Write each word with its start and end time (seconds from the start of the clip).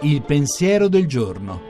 Il 0.00 0.22
pensiero 0.22 0.88
del 0.88 1.06
giorno. 1.06 1.60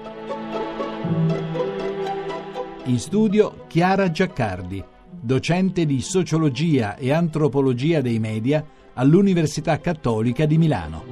In 2.86 2.98
studio 2.98 3.64
Chiara 3.68 4.10
Giaccardi, 4.10 4.84
docente 5.08 5.86
di 5.86 6.00
sociologia 6.02 6.96
e 6.96 7.12
antropologia 7.12 8.00
dei 8.00 8.18
media 8.18 8.64
all'Università 8.94 9.78
Cattolica 9.78 10.44
di 10.46 10.58
Milano. 10.58 11.04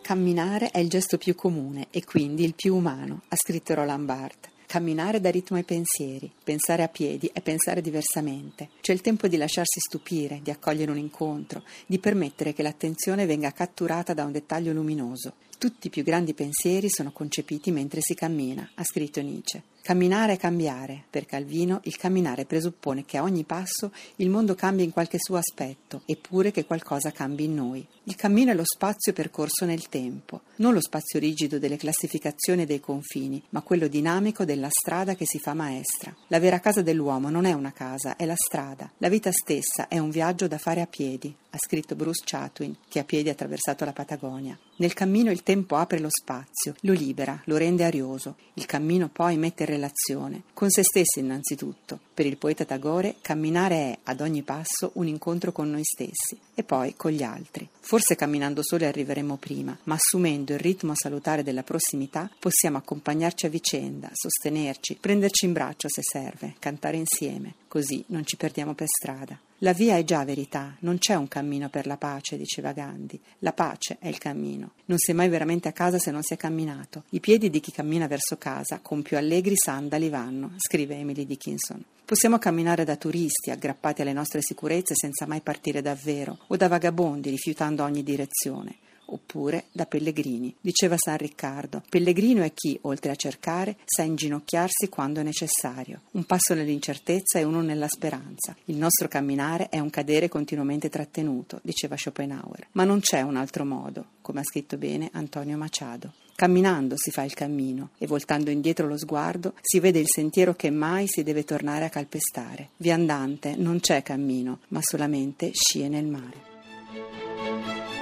Camminare 0.00 0.70
è 0.70 0.78
il 0.78 0.88
gesto 0.88 1.18
più 1.18 1.34
comune 1.34 1.88
e 1.90 2.02
quindi 2.04 2.44
il 2.44 2.54
più 2.54 2.74
umano, 2.74 3.22
ha 3.28 3.36
scritto 3.36 3.74
Roland 3.74 4.06
Barthes. 4.06 4.56
Camminare 4.68 5.18
dà 5.18 5.30
ritmo 5.30 5.56
ai 5.56 5.62
pensieri, 5.64 6.30
pensare 6.44 6.82
a 6.82 6.88
piedi 6.88 7.30
è 7.32 7.40
pensare 7.40 7.80
diversamente. 7.80 8.68
C'è 8.82 8.92
il 8.92 9.00
tempo 9.00 9.26
di 9.26 9.38
lasciarsi 9.38 9.80
stupire, 9.80 10.40
di 10.42 10.50
accogliere 10.50 10.90
un 10.90 10.98
incontro, 10.98 11.62
di 11.86 11.98
permettere 11.98 12.52
che 12.52 12.62
l'attenzione 12.62 13.24
venga 13.24 13.50
catturata 13.50 14.12
da 14.12 14.24
un 14.24 14.32
dettaglio 14.32 14.74
luminoso. 14.74 15.36
Tutti 15.56 15.86
i 15.86 15.90
più 15.90 16.02
grandi 16.02 16.34
pensieri 16.34 16.90
sono 16.90 17.12
concepiti 17.12 17.70
mentre 17.70 18.02
si 18.02 18.12
cammina, 18.12 18.70
ha 18.74 18.84
scritto 18.84 19.22
Nietzsche. 19.22 19.62
Camminare 19.88 20.34
è 20.34 20.36
cambiare. 20.36 21.04
Per 21.08 21.24
Calvino 21.24 21.80
il 21.84 21.96
camminare 21.96 22.44
presuppone 22.44 23.06
che 23.06 23.16
a 23.16 23.22
ogni 23.22 23.44
passo 23.44 23.90
il 24.16 24.28
mondo 24.28 24.54
cambi 24.54 24.82
in 24.82 24.92
qualche 24.92 25.16
suo 25.18 25.38
aspetto, 25.38 26.02
eppure 26.04 26.50
che 26.50 26.66
qualcosa 26.66 27.10
cambi 27.10 27.44
in 27.44 27.54
noi. 27.54 27.86
Il 28.02 28.14
cammino 28.14 28.50
è 28.50 28.54
lo 28.54 28.66
spazio 28.66 29.14
percorso 29.14 29.64
nel 29.64 29.88
tempo, 29.88 30.42
non 30.56 30.74
lo 30.74 30.82
spazio 30.82 31.18
rigido 31.18 31.58
delle 31.58 31.78
classificazioni 31.78 32.62
e 32.62 32.66
dei 32.66 32.80
confini, 32.80 33.42
ma 33.48 33.62
quello 33.62 33.88
dinamico 33.88 34.44
della 34.44 34.68
strada 34.68 35.14
che 35.14 35.24
si 35.24 35.38
fa 35.38 35.54
maestra. 35.54 36.14
La 36.26 36.38
vera 36.38 36.60
casa 36.60 36.82
dell'uomo 36.82 37.30
non 37.30 37.46
è 37.46 37.54
una 37.54 37.72
casa, 37.72 38.16
è 38.16 38.26
la 38.26 38.36
strada. 38.36 38.92
La 38.98 39.08
vita 39.08 39.32
stessa 39.32 39.88
è 39.88 39.96
un 39.96 40.10
viaggio 40.10 40.48
da 40.48 40.58
fare 40.58 40.82
a 40.82 40.86
piedi, 40.86 41.34
ha 41.48 41.56
scritto 41.58 41.94
Bruce 41.94 42.24
Chatwin, 42.26 42.76
che 42.90 42.98
a 42.98 43.04
piedi 43.04 43.30
ha 43.30 43.32
attraversato 43.32 43.86
la 43.86 43.92
Patagonia. 43.94 44.58
Nel 44.80 44.94
cammino 44.94 45.32
il 45.32 45.42
tempo 45.42 45.74
apre 45.74 45.98
lo 45.98 46.08
spazio, 46.08 46.74
lo 46.82 46.92
libera, 46.92 47.40
lo 47.46 47.56
rende 47.56 47.82
arioso. 47.82 48.36
Il 48.54 48.64
cammino 48.64 49.08
poi 49.08 49.36
mette 49.36 49.64
in 49.64 49.70
relazione, 49.70 50.42
con 50.54 50.70
se 50.70 50.84
stessi 50.84 51.18
innanzitutto. 51.18 51.98
Per 52.18 52.26
il 52.26 52.36
poeta 52.36 52.64
Tagore, 52.64 53.14
camminare 53.20 53.76
è, 53.76 53.98
ad 54.02 54.20
ogni 54.20 54.42
passo, 54.42 54.90
un 54.94 55.06
incontro 55.06 55.52
con 55.52 55.70
noi 55.70 55.84
stessi 55.84 56.36
e 56.52 56.64
poi 56.64 56.96
con 56.96 57.12
gli 57.12 57.22
altri. 57.22 57.68
Forse 57.78 58.16
camminando 58.16 58.60
soli 58.64 58.86
arriveremo 58.86 59.36
prima, 59.36 59.78
ma 59.84 59.94
assumendo 59.94 60.52
il 60.52 60.58
ritmo 60.58 60.94
salutare 60.96 61.44
della 61.44 61.62
prossimità 61.62 62.28
possiamo 62.40 62.76
accompagnarci 62.76 63.46
a 63.46 63.50
vicenda, 63.50 64.10
sostenerci, 64.12 64.98
prenderci 65.00 65.44
in 65.44 65.52
braccio 65.52 65.86
se 65.88 66.00
serve, 66.02 66.56
cantare 66.58 66.96
insieme. 66.96 67.54
Così 67.68 68.02
non 68.08 68.26
ci 68.26 68.36
perdiamo 68.36 68.74
per 68.74 68.88
strada. 68.88 69.38
La 69.58 69.72
via 69.72 69.96
è 69.96 70.02
già 70.02 70.24
verità, 70.24 70.76
non 70.80 70.98
c'è 70.98 71.14
un 71.14 71.28
cammino 71.28 71.68
per 71.68 71.86
la 71.86 71.96
pace, 71.96 72.36
diceva 72.36 72.72
Gandhi. 72.72 73.20
La 73.40 73.52
pace 73.52 73.98
è 74.00 74.08
il 74.08 74.18
cammino. 74.18 74.72
Non 74.86 74.98
si 74.98 75.12
è 75.12 75.14
mai 75.14 75.28
veramente 75.28 75.68
a 75.68 75.72
casa 75.72 75.98
se 75.98 76.10
non 76.10 76.22
si 76.22 76.34
è 76.34 76.36
camminato. 76.36 77.04
I 77.10 77.20
piedi 77.20 77.48
di 77.48 77.60
chi 77.60 77.70
cammina 77.70 78.08
verso 78.08 78.36
casa 78.38 78.80
con 78.82 79.02
più 79.02 79.16
allegri 79.16 79.54
sandali 79.56 80.08
vanno, 80.08 80.54
scrive 80.56 80.96
Emily 80.96 81.24
Dickinson. 81.24 81.84
Possiamo 82.08 82.38
camminare 82.38 82.84
da 82.84 82.96
turisti, 82.96 83.50
aggrappati 83.50 84.00
alle 84.00 84.14
nostre 84.14 84.40
sicurezze 84.40 84.94
senza 84.94 85.26
mai 85.26 85.42
partire 85.42 85.82
davvero, 85.82 86.38
o 86.46 86.56
da 86.56 86.66
vagabondi, 86.66 87.28
rifiutando 87.28 87.84
ogni 87.84 88.02
direzione 88.02 88.76
oppure 89.10 89.66
da 89.72 89.84
pellegrini. 89.84 90.54
Diceva 90.58 90.94
San 90.96 91.18
Riccardo, 91.18 91.82
pellegrino 91.86 92.42
è 92.42 92.52
chi, 92.54 92.78
oltre 92.82 93.10
a 93.10 93.14
cercare, 93.14 93.76
sa 93.84 94.04
inginocchiarsi 94.04 94.88
quando 94.88 95.20
è 95.20 95.22
necessario. 95.22 96.00
Un 96.12 96.24
passo 96.24 96.54
nell'incertezza 96.54 97.38
e 97.38 97.44
uno 97.44 97.60
nella 97.60 97.88
speranza. 97.88 98.56
Il 98.64 98.76
nostro 98.76 99.06
camminare 99.06 99.68
è 99.68 99.78
un 99.78 99.90
cadere 99.90 100.28
continuamente 100.28 100.88
trattenuto, 100.88 101.60
diceva 101.62 101.94
Schopenhauer. 101.94 102.68
Ma 102.72 102.84
non 102.84 103.00
c'è 103.00 103.20
un 103.20 103.36
altro 103.36 103.66
modo, 103.66 104.12
come 104.22 104.40
ha 104.40 104.44
scritto 104.44 104.78
bene 104.78 105.10
Antonio 105.12 105.58
Machado. 105.58 106.12
Camminando 106.38 106.94
si 106.96 107.10
fa 107.10 107.24
il 107.24 107.34
cammino 107.34 107.88
e 107.98 108.06
voltando 108.06 108.50
indietro 108.50 108.86
lo 108.86 108.96
sguardo 108.96 109.54
si 109.60 109.80
vede 109.80 109.98
il 109.98 110.06
sentiero 110.06 110.54
che 110.54 110.70
mai 110.70 111.08
si 111.08 111.24
deve 111.24 111.42
tornare 111.42 111.84
a 111.84 111.88
calpestare. 111.88 112.68
Viandante 112.76 113.56
non 113.56 113.80
c'è 113.80 114.04
cammino, 114.04 114.60
ma 114.68 114.78
solamente 114.80 115.50
scie 115.52 115.88
nel 115.88 116.06
mare. 116.06 116.46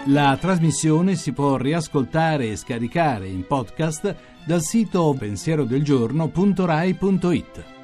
La 0.08 0.36
trasmissione 0.38 1.16
si 1.16 1.32
può 1.32 1.56
riascoltare 1.56 2.50
e 2.50 2.56
scaricare 2.56 3.26
in 3.26 3.46
podcast 3.46 4.14
dal 4.44 4.60
sito 4.60 5.16
pensierodelgiorno.rai.it. 5.18 7.75